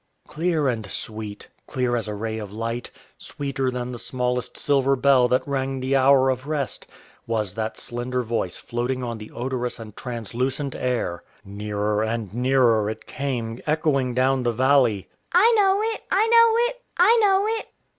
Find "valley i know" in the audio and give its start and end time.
14.51-15.83